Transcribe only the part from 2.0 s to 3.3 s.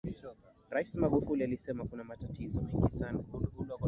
matatizo mengi sana